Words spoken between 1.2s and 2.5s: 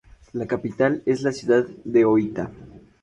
la ciudad de Ōita.